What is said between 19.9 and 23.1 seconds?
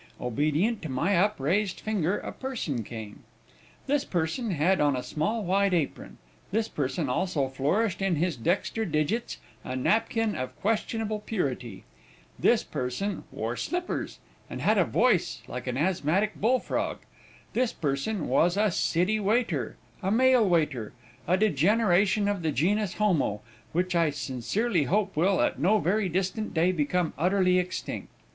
a male waiter a degeneration of the genus